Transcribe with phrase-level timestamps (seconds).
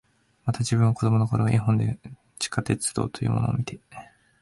[0.45, 1.99] また、自分は子供の頃、絵本で
[2.39, 3.79] 地下鉄道というものを見て、